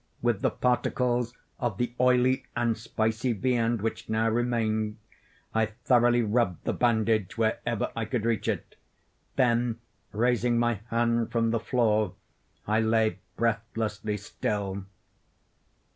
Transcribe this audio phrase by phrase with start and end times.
[0.23, 4.97] With the particles of the oily and spicy viand which now remained,
[5.53, 8.77] I thoroughly rubbed the bandage wherever I could reach it;
[9.35, 9.77] then,
[10.11, 12.15] raising my hand from the floor,
[12.65, 14.85] I lay breathlessly still.